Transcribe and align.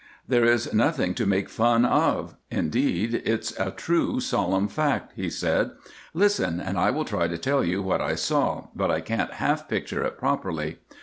"There 0.27 0.45
is 0.45 0.73
nothing 0.73 1.13
to 1.13 1.27
make 1.27 1.47
fun 1.47 1.85
of; 1.85 2.33
indeed, 2.49 3.21
it's 3.23 3.53
a 3.59 3.69
true, 3.69 4.19
solemn 4.19 4.67
fact," 4.67 5.11
he 5.15 5.29
said. 5.29 5.73
"Listen, 6.15 6.59
and 6.59 6.79
I 6.79 6.89
will 6.89 7.05
try 7.05 7.27
to 7.27 7.37
tell 7.37 7.63
you 7.63 7.83
what 7.83 8.01
I 8.01 8.15
saw, 8.15 8.69
but 8.75 8.89
I 8.89 8.99
can't 8.99 9.33
half 9.33 9.69
picture 9.69 10.03
it 10.03 10.17
properly. 10.17 10.79